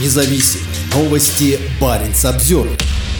независим. 0.00 0.60
Новости 0.94 1.58
Баренц 1.80 2.24
обзор. 2.24 2.68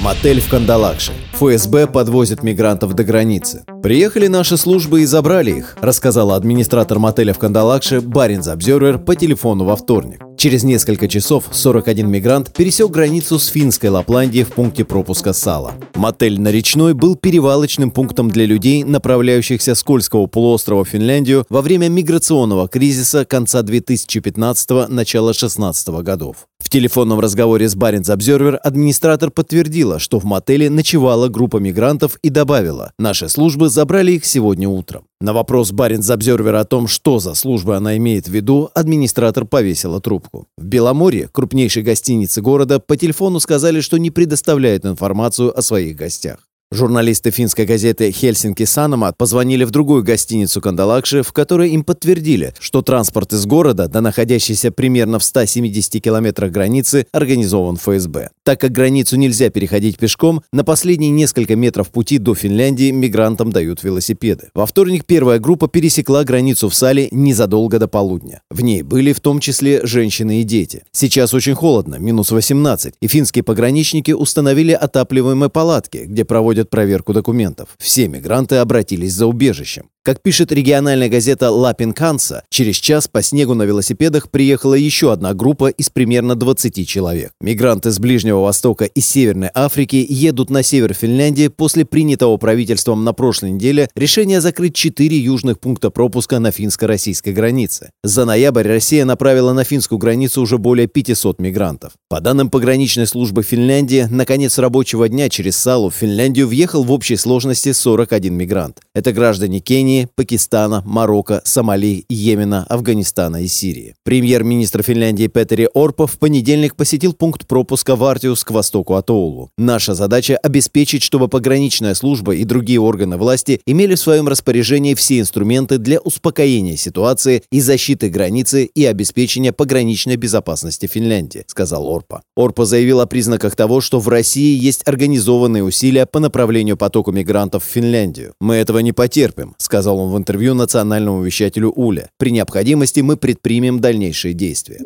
Мотель 0.00 0.40
в 0.40 0.48
Кандалакше. 0.48 1.12
ФСБ 1.34 1.88
подвозит 1.88 2.44
мигрантов 2.44 2.94
до 2.94 3.02
границы. 3.02 3.64
Приехали 3.82 4.28
наши 4.28 4.56
службы 4.56 5.02
и 5.02 5.04
забрали 5.04 5.50
их, 5.50 5.76
рассказала 5.80 6.36
администратор 6.36 7.00
мотеля 7.00 7.34
в 7.34 7.38
Кандалакше 7.38 8.00
Barents 8.00 8.46
Observer 8.46 8.98
по 8.98 9.16
телефону 9.16 9.64
во 9.64 9.74
вторник. 9.74 10.20
Через 10.38 10.62
несколько 10.62 11.08
часов 11.08 11.44
41 11.50 12.08
мигрант 12.08 12.52
пересек 12.52 12.90
границу 12.90 13.38
с 13.38 13.48
финской 13.48 13.88
Лапландией 13.88 14.44
в 14.44 14.52
пункте 14.52 14.84
пропуска 14.84 15.32
Сала. 15.32 15.72
Мотель 15.96 16.40
на 16.40 16.48
Речной 16.52 16.94
был 16.94 17.16
перевалочным 17.16 17.90
пунктом 17.90 18.30
для 18.30 18.44
людей, 18.44 18.84
направляющихся 18.84 19.74
с 19.74 19.82
Кольского 19.82 20.26
полуострова 20.26 20.84
в 20.84 20.88
Финляндию 20.88 21.44
во 21.48 21.62
время 21.62 21.88
миграционного 21.88 22.68
кризиса 22.68 23.24
конца 23.24 23.62
2015 23.62 24.88
начала 24.88 25.32
2016 25.32 25.88
годов. 26.02 26.46
В 26.64 26.70
телефонном 26.70 27.20
разговоре 27.20 27.68
с 27.68 27.74
Barents 27.74 28.08
Observer 28.08 28.58
администратор 28.62 29.30
подтвердила, 29.30 29.98
что 29.98 30.18
в 30.18 30.24
мотеле 30.24 30.70
ночевала 30.70 31.23
группа 31.28 31.58
мигрантов 31.58 32.18
и 32.22 32.30
добавила, 32.30 32.92
наши 32.98 33.28
службы 33.28 33.68
забрали 33.68 34.12
их 34.12 34.24
сегодня 34.24 34.68
утром. 34.68 35.04
На 35.20 35.32
вопрос 35.32 35.72
Barents 35.72 36.08
Observer 36.10 36.55
а 36.55 36.60
о 36.60 36.64
том, 36.64 36.86
что 36.86 37.18
за 37.18 37.34
службы 37.34 37.76
она 37.76 37.96
имеет 37.96 38.26
в 38.26 38.32
виду, 38.32 38.70
администратор 38.74 39.44
повесила 39.44 40.00
трубку. 40.00 40.46
В 40.56 40.64
Беломорье, 40.64 41.28
крупнейшей 41.32 41.82
гостинице 41.82 42.42
города, 42.42 42.78
по 42.78 42.96
телефону 42.96 43.40
сказали, 43.40 43.80
что 43.80 43.98
не 43.98 44.10
предоставляют 44.10 44.84
информацию 44.84 45.56
о 45.56 45.62
своих 45.62 45.96
гостях. 45.96 46.38
Журналисты 46.74 47.30
финской 47.30 47.66
газеты 47.66 48.10
«Хельсинки 48.10 48.64
Санамат» 48.64 49.16
позвонили 49.16 49.62
в 49.62 49.70
другую 49.70 50.02
гостиницу 50.02 50.60
Кандалакши, 50.60 51.22
в 51.22 51.32
которой 51.32 51.70
им 51.70 51.84
подтвердили, 51.84 52.52
что 52.58 52.82
транспорт 52.82 53.32
из 53.32 53.46
города, 53.46 53.86
до 53.86 54.00
находящейся 54.00 54.72
примерно 54.72 55.20
в 55.20 55.24
170 55.24 56.02
километрах 56.02 56.50
границы, 56.50 57.06
организован 57.12 57.76
ФСБ. 57.76 58.30
Так 58.42 58.60
как 58.60 58.72
границу 58.72 59.16
нельзя 59.16 59.50
переходить 59.50 59.98
пешком, 59.98 60.42
на 60.52 60.64
последние 60.64 61.12
несколько 61.12 61.54
метров 61.54 61.90
пути 61.90 62.18
до 62.18 62.34
Финляндии 62.34 62.90
мигрантам 62.90 63.52
дают 63.52 63.84
велосипеды. 63.84 64.48
Во 64.52 64.66
вторник 64.66 65.04
первая 65.04 65.38
группа 65.38 65.68
пересекла 65.68 66.24
границу 66.24 66.68
в 66.68 66.74
Сале 66.74 67.06
незадолго 67.12 67.78
до 67.78 67.86
полудня. 67.86 68.40
В 68.50 68.62
ней 68.62 68.82
были 68.82 69.12
в 69.12 69.20
том 69.20 69.38
числе 69.38 69.86
женщины 69.86 70.40
и 70.40 70.42
дети. 70.42 70.82
Сейчас 70.90 71.34
очень 71.34 71.54
холодно, 71.54 71.96
минус 72.00 72.32
18, 72.32 72.94
и 73.00 73.06
финские 73.06 73.44
пограничники 73.44 74.10
установили 74.10 74.72
отапливаемые 74.72 75.50
палатки, 75.50 75.98
где 76.08 76.24
проводят 76.24 76.53
проводят 76.54 76.70
проверку 76.70 77.12
документов. 77.12 77.68
Все 77.78 78.08
мигранты 78.08 78.56
обратились 78.56 79.12
за 79.12 79.26
убежищем. 79.26 79.90
Как 80.06 80.20
пишет 80.20 80.52
региональная 80.52 81.08
газета 81.08 81.50
«Лапин 81.50 81.94
Канса», 81.94 82.42
через 82.50 82.76
час 82.76 83.08
по 83.08 83.22
снегу 83.22 83.54
на 83.54 83.62
велосипедах 83.62 84.30
приехала 84.30 84.74
еще 84.74 85.10
одна 85.10 85.32
группа 85.32 85.70
из 85.70 85.88
примерно 85.88 86.34
20 86.34 86.86
человек. 86.86 87.32
Мигранты 87.40 87.90
с 87.90 87.98
Ближнего 87.98 88.40
Востока 88.40 88.84
и 88.84 89.00
Северной 89.00 89.48
Африки 89.54 90.04
едут 90.06 90.50
на 90.50 90.62
север 90.62 90.92
Финляндии 90.92 91.48
после 91.48 91.86
принятого 91.86 92.36
правительством 92.36 93.02
на 93.02 93.14
прошлой 93.14 93.52
неделе 93.52 93.88
решения 93.96 94.42
закрыть 94.42 94.74
четыре 94.74 95.16
южных 95.16 95.58
пункта 95.58 95.88
пропуска 95.88 96.38
на 96.38 96.50
финско-российской 96.50 97.32
границе. 97.32 97.88
За 98.02 98.26
ноябрь 98.26 98.68
Россия 98.68 99.06
направила 99.06 99.54
на 99.54 99.64
финскую 99.64 99.98
границу 99.98 100.42
уже 100.42 100.58
более 100.58 100.86
500 100.86 101.40
мигрантов. 101.40 101.92
По 102.10 102.20
данным 102.20 102.50
пограничной 102.50 103.06
службы 103.06 103.42
Финляндии, 103.42 104.06
на 104.10 104.26
конец 104.26 104.58
рабочего 104.58 105.08
дня 105.08 105.30
через 105.30 105.56
Салу 105.56 105.88
в 105.88 105.94
Финляндию 105.94 106.46
въехал 106.46 106.84
в 106.84 106.92
общей 106.92 107.16
сложности 107.16 107.72
41 107.72 108.34
мигрант. 108.34 108.80
Это 108.94 109.10
граждане 109.10 109.60
Кении, 109.60 109.93
Армении, 109.94 110.08
Пакистана, 110.14 110.82
Марокко, 110.84 111.42
Сомали, 111.44 112.04
Йемена, 112.08 112.64
Афганистана 112.68 113.42
и 113.42 113.48
Сирии. 113.48 113.94
Премьер-министр 114.04 114.82
Финляндии 114.82 115.26
Петери 115.26 115.68
Орпа 115.74 116.06
в 116.06 116.18
понедельник 116.18 116.76
посетил 116.76 117.12
пункт 117.12 117.46
пропуска 117.46 117.96
в 117.96 118.04
Артиус 118.04 118.44
к 118.44 118.50
востоку 118.50 118.94
от 118.94 119.10
Оулу. 119.10 119.50
Наша 119.56 119.94
задача– 119.94 120.36
обеспечить, 120.42 121.02
чтобы 121.02 121.28
пограничная 121.28 121.94
служба 121.94 122.34
и 122.34 122.44
другие 122.44 122.80
органы 122.80 123.16
власти 123.16 123.60
имели 123.66 123.94
в 123.94 124.00
своем 124.00 124.28
распоряжении 124.28 124.94
все 124.94 125.20
инструменты 125.20 125.78
для 125.78 125.98
успокоения 126.00 126.76
ситуации 126.76 127.42
и 127.52 127.60
защиты 127.60 128.08
границы 128.08 128.64
и 128.64 128.84
обеспечения 128.84 129.52
пограничной 129.52 130.16
безопасности 130.16 130.86
Финляндии, 130.86 131.44
сказал 131.46 131.86
Орпа. 131.88 132.22
Орпа 132.36 132.64
заявил 132.64 133.00
о 133.00 133.06
признаках 133.06 133.56
того, 133.56 133.80
что 133.80 134.00
в 134.00 134.08
России 134.08 134.58
есть 134.58 134.82
организованные 134.86 135.62
усилия 135.62 136.06
по 136.06 136.20
направлению 136.20 136.76
потока 136.76 137.12
мигрантов 137.12 137.64
в 137.64 137.68
Финляндию. 137.68 138.34
Мы 138.40 138.56
этого 138.56 138.80
не 138.80 138.92
потерпим, 138.92 139.54
сказал 139.58 139.83
сказал 139.84 140.00
он 140.00 140.12
в 140.12 140.16
интервью 140.16 140.54
национальному 140.54 141.22
вещателю 141.22 141.70
Уля. 141.70 142.08
При 142.16 142.30
необходимости 142.30 143.00
мы 143.00 143.18
предпримем 143.18 143.80
дальнейшие 143.80 144.32
действия. 144.32 144.80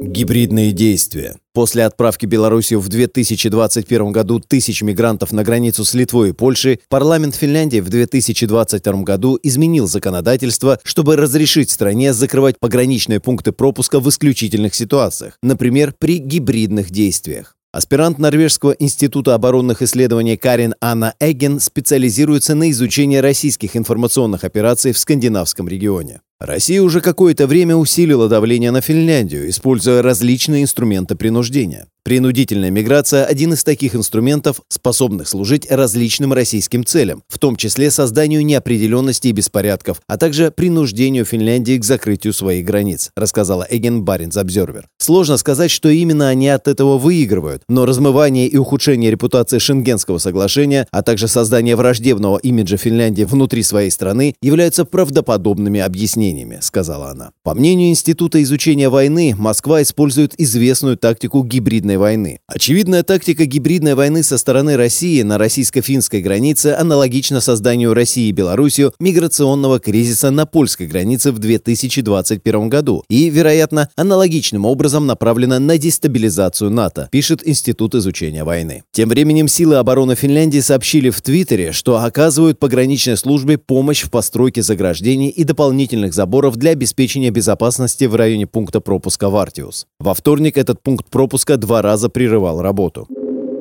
Гибридные 0.00 0.72
действия. 0.72 1.36
После 1.52 1.84
отправки 1.84 2.24
Белоруссию 2.24 2.80
в 2.80 2.88
2021 2.88 4.10
году 4.10 4.40
тысяч 4.40 4.80
мигрантов 4.80 5.32
на 5.32 5.44
границу 5.44 5.84
с 5.84 5.92
Литвой 5.92 6.30
и 6.30 6.32
Польшей, 6.32 6.80
парламент 6.88 7.34
Финляндии 7.34 7.80
в 7.80 7.90
2022 7.90 9.02
году 9.02 9.38
изменил 9.42 9.86
законодательство, 9.86 10.78
чтобы 10.82 11.16
разрешить 11.16 11.70
стране 11.70 12.14
закрывать 12.14 12.58
пограничные 12.58 13.20
пункты 13.20 13.52
пропуска 13.52 14.00
в 14.00 14.08
исключительных 14.08 14.74
ситуациях, 14.74 15.36
например, 15.42 15.94
при 15.98 16.16
гибридных 16.16 16.90
действиях. 16.90 17.54
Аспирант 17.74 18.20
Норвежского 18.20 18.70
института 18.78 19.34
оборонных 19.34 19.82
исследований 19.82 20.36
Карин 20.36 20.76
Анна 20.80 21.16
Эгген 21.18 21.58
специализируется 21.58 22.54
на 22.54 22.70
изучении 22.70 23.16
российских 23.16 23.74
информационных 23.74 24.44
операций 24.44 24.92
в 24.92 24.98
скандинавском 24.98 25.66
регионе. 25.66 26.20
Россия 26.38 26.80
уже 26.80 27.00
какое-то 27.00 27.48
время 27.48 27.74
усилила 27.74 28.28
давление 28.28 28.70
на 28.70 28.80
Финляндию, 28.80 29.50
используя 29.50 30.02
различные 30.02 30.62
инструменты 30.62 31.16
принуждения. 31.16 31.88
Принудительная 32.04 32.68
миграция– 32.68 33.24
один 33.26 33.54
из 33.54 33.64
таких 33.64 33.96
инструментов, 33.96 34.60
способных 34.68 35.26
служить 35.26 35.66
различным 35.70 36.34
российским 36.34 36.84
целям, 36.84 37.22
в 37.28 37.38
том 37.38 37.56
числе 37.56 37.90
созданию 37.90 38.44
неопределенности 38.44 39.28
и 39.28 39.32
беспорядков, 39.32 40.02
а 40.06 40.18
также 40.18 40.50
принуждению 40.50 41.24
Финляндии 41.24 41.78
к 41.78 41.84
закрытию 41.84 42.34
своих 42.34 42.66
границ, 42.66 43.10
рассказала 43.16 43.66
Эгген 43.70 44.02
Баренц 44.04 44.36
Обзервер. 44.36 44.86
Сложно 44.98 45.38
сказать, 45.38 45.70
что 45.70 45.88
именно 45.88 46.28
они 46.28 46.46
от 46.50 46.68
этого 46.68 46.98
выигрывают, 46.98 47.62
но 47.70 47.86
размывание 47.86 48.48
и 48.48 48.58
ухудшение 48.58 49.10
репутации 49.10 49.58
Шенгенского 49.58 50.18
соглашения, 50.18 50.86
а 50.90 51.02
также 51.02 51.26
создание 51.26 51.74
враждебного 51.74 52.36
имиджа 52.36 52.76
Финляндии 52.76 53.24
внутри 53.24 53.62
своей 53.62 53.90
страны 53.90 54.34
являются 54.42 54.84
правдоподобными 54.84 55.80
объяснениями, 55.80 56.58
сказала 56.60 57.08
она. 57.12 57.30
По 57.42 57.54
мнению 57.54 57.88
Института 57.88 58.42
изучения 58.42 58.90
войны, 58.90 59.34
Москва 59.38 59.80
использует 59.80 60.38
известную 60.38 60.98
тактику 60.98 61.42
гибридной 61.42 61.93
гибридной 61.94 61.96
войны. 61.96 62.38
Очевидная 62.46 63.02
тактика 63.02 63.46
гибридной 63.46 63.94
войны 63.94 64.22
со 64.22 64.38
стороны 64.38 64.76
России 64.76 65.22
на 65.22 65.38
российско-финской 65.38 66.20
границе 66.20 66.76
аналогична 66.78 67.40
созданию 67.40 67.94
России 67.94 68.28
и 68.28 68.32
Белоруссию 68.32 68.92
миграционного 69.00 69.78
кризиса 69.78 70.30
на 70.30 70.46
польской 70.46 70.86
границе 70.86 71.32
в 71.32 71.38
2021 71.38 72.68
году 72.68 73.04
и, 73.08 73.30
вероятно, 73.30 73.88
аналогичным 73.96 74.64
образом 74.64 75.06
направлена 75.06 75.58
на 75.58 75.78
дестабилизацию 75.78 76.70
НАТО, 76.70 77.08
пишет 77.10 77.46
Институт 77.46 77.94
изучения 77.94 78.44
войны. 78.44 78.82
Тем 78.92 79.08
временем 79.08 79.48
силы 79.48 79.76
обороны 79.76 80.14
Финляндии 80.14 80.60
сообщили 80.60 81.10
в 81.10 81.20
Твиттере, 81.20 81.72
что 81.72 81.98
оказывают 81.98 82.58
пограничной 82.58 83.16
службе 83.16 83.58
помощь 83.58 84.02
в 84.02 84.10
постройке 84.10 84.62
заграждений 84.62 85.28
и 85.28 85.44
дополнительных 85.44 86.14
заборов 86.14 86.56
для 86.56 86.72
обеспечения 86.72 87.30
безопасности 87.30 88.04
в 88.04 88.14
районе 88.14 88.46
пункта 88.46 88.80
пропуска 88.80 89.28
Вартиус. 89.28 89.86
Во 90.00 90.14
вторник 90.14 90.58
этот 90.58 90.82
пункт 90.82 91.06
пропуска 91.10 91.56
два 91.56 91.82
раза 91.84 92.08
прерывал 92.08 92.60
работу. 92.60 93.06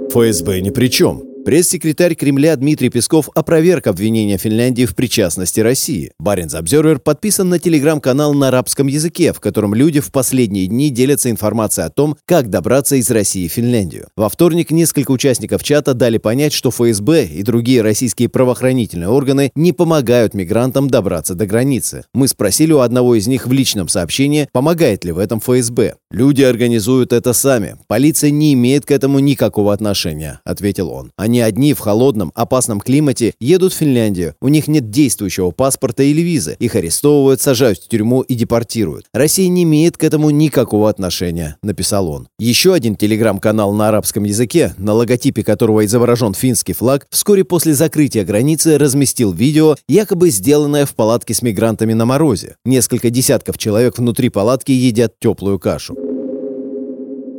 ФСБ 0.09 0.61
ни 0.61 0.71
при 0.71 0.87
чем. 0.87 1.33
Пресс-секретарь 1.45 2.15
Кремля 2.15 2.55
Дмитрий 2.55 2.87
Песков 2.87 3.27
опроверг 3.35 3.87
обвинения 3.87 4.37
Финляндии 4.37 4.85
в 4.85 4.95
причастности 4.95 5.59
России. 5.59 6.13
Баренц 6.17 6.53
Обзервер 6.53 6.99
подписан 6.99 7.49
на 7.49 7.59
телеграм-канал 7.59 8.33
на 8.33 8.47
арабском 8.47 8.87
языке, 8.87 9.33
в 9.33 9.41
котором 9.41 9.73
люди 9.73 9.99
в 9.99 10.09
последние 10.09 10.67
дни 10.67 10.89
делятся 10.89 11.29
информацией 11.29 11.87
о 11.87 11.89
том, 11.89 12.15
как 12.25 12.49
добраться 12.49 12.95
из 12.95 13.11
России 13.11 13.49
в 13.49 13.51
Финляндию. 13.51 14.07
Во 14.15 14.29
вторник 14.29 14.71
несколько 14.71 15.11
участников 15.11 15.63
чата 15.63 15.93
дали 15.93 16.17
понять, 16.17 16.53
что 16.53 16.71
ФСБ 16.71 17.25
и 17.25 17.43
другие 17.43 17.81
российские 17.81 18.29
правоохранительные 18.29 19.09
органы 19.09 19.51
не 19.53 19.73
помогают 19.73 20.33
мигрантам 20.33 20.89
добраться 20.89 21.35
до 21.35 21.45
границы. 21.45 22.05
Мы 22.13 22.29
спросили 22.29 22.71
у 22.71 22.79
одного 22.79 23.15
из 23.15 23.27
них 23.27 23.47
в 23.47 23.51
личном 23.51 23.89
сообщении, 23.89 24.47
помогает 24.53 25.03
ли 25.03 25.11
в 25.11 25.17
этом 25.17 25.41
ФСБ. 25.41 25.95
«Люди 26.13 26.43
организуют 26.43 27.11
это 27.11 27.33
сами. 27.33 27.75
Полиция 27.87 28.29
не 28.29 28.53
имеет 28.53 28.85
к 28.85 28.91
этому 28.91 29.17
никакого 29.17 29.73
отношения»,— 29.73 30.41
ответил 30.45 30.91
он. 30.91 31.11
Они 31.17 31.41
одни 31.41 31.73
в 31.73 31.79
холодном, 31.79 32.31
опасном 32.35 32.79
климате 32.79 33.33
едут 33.39 33.73
в 33.73 33.77
Финляндию. 33.77 34.35
У 34.39 34.47
них 34.47 34.67
нет 34.67 34.91
действующего 34.91 35.49
паспорта 35.49 36.03
или 36.03 36.21
визы. 36.21 36.55
Их 36.59 36.75
арестовывают, 36.75 37.41
сажают 37.41 37.79
в 37.79 37.89
тюрьму 37.89 38.21
и 38.21 38.35
депортируют. 38.35 39.05
Россия 39.11 39.47
не 39.47 39.63
имеет 39.63 39.97
к 39.97 40.03
этому 40.03 40.29
никакого 40.29 40.87
отношения, 40.87 41.57
написал 41.63 42.07
он. 42.07 42.27
Еще 42.37 42.75
один 42.75 42.95
телеграм-канал 42.95 43.73
на 43.73 43.87
арабском 43.87 44.23
языке, 44.23 44.75
на 44.77 44.93
логотипе 44.93 45.43
которого 45.43 45.83
изображен 45.83 46.35
финский 46.35 46.73
флаг, 46.73 47.07
вскоре 47.09 47.43
после 47.43 47.73
закрытия 47.73 48.23
границы 48.23 48.77
разместил 48.77 49.31
видео, 49.31 49.77
якобы 49.87 50.29
сделанное 50.29 50.85
в 50.85 50.93
палатке 50.93 51.33
с 51.33 51.41
мигрантами 51.41 51.93
на 51.93 52.05
морозе. 52.05 52.55
Несколько 52.65 53.09
десятков 53.09 53.57
человек 53.57 53.97
внутри 53.97 54.29
палатки 54.29 54.71
едят 54.71 55.13
теплую 55.19 55.57
кашу. 55.57 56.02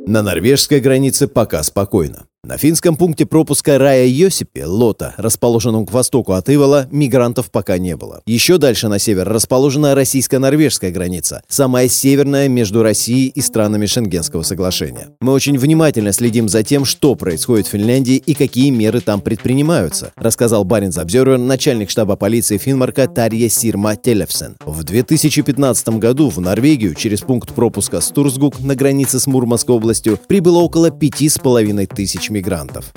На 0.06 0.22
норвежской 0.22 0.80
границе 0.80 1.28
пока 1.28 1.62
спокойно. 1.62 2.26
На 2.44 2.58
финском 2.58 2.96
пункте 2.96 3.24
пропуска 3.24 3.78
Рая 3.78 4.04
Йосипи, 4.04 4.64
Лота, 4.64 5.14
расположенном 5.16 5.86
к 5.86 5.92
востоку 5.92 6.34
от 6.34 6.50
Ивола, 6.50 6.86
мигрантов 6.90 7.50
пока 7.50 7.78
не 7.78 7.96
было. 7.96 8.20
Еще 8.26 8.58
дальше 8.58 8.88
на 8.88 8.98
север 8.98 9.26
расположена 9.26 9.94
российско-норвежская 9.94 10.90
граница, 10.90 11.42
самая 11.48 11.88
северная 11.88 12.48
между 12.48 12.82
Россией 12.82 13.28
и 13.28 13.40
странами 13.40 13.86
Шенгенского 13.86 14.42
соглашения. 14.42 15.08
Мы 15.22 15.32
очень 15.32 15.56
внимательно 15.56 16.12
следим 16.12 16.50
за 16.50 16.62
тем, 16.62 16.84
что 16.84 17.14
происходит 17.14 17.66
в 17.66 17.70
Финляндии 17.70 18.16
и 18.16 18.34
какие 18.34 18.68
меры 18.68 19.00
там 19.00 19.22
предпринимаются, 19.22 20.12
рассказал 20.14 20.64
Баринс 20.64 20.98
Обзервер, 20.98 21.38
начальник 21.38 21.88
штаба 21.88 22.16
полиции 22.16 22.58
Финмарка 22.58 23.08
Тарья 23.08 23.48
Сирма 23.48 23.96
Телевсен. 23.96 24.56
В 24.66 24.84
2015 24.84 25.88
году 25.98 26.28
в 26.28 26.40
Норвегию 26.42 26.94
через 26.94 27.22
пункт 27.22 27.54
пропуска 27.54 28.02
Стурсгук 28.02 28.60
на 28.60 28.74
границе 28.74 29.18
с 29.18 29.26
Мурманской 29.26 29.74
областью 29.74 30.18
прибыло 30.28 30.58
около 30.58 30.90
пяти 30.90 31.30
с 31.30 31.38
половиной 31.38 31.86
тысяч 31.86 32.33
мигрантов. 32.34 32.92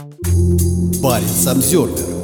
Парень 1.04 1.28
Самсервер 1.28 2.17